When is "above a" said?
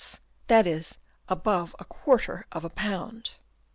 1.29-1.85